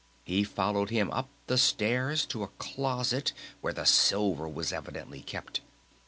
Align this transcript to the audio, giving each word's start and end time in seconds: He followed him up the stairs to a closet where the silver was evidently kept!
He 0.23 0.43
followed 0.43 0.89
him 0.89 1.11
up 1.11 1.29
the 1.45 1.59
stairs 1.59 2.25
to 2.25 2.41
a 2.41 2.47
closet 2.57 3.33
where 3.61 3.71
the 3.71 3.85
silver 3.85 4.49
was 4.49 4.73
evidently 4.73 5.21
kept! 5.21 5.61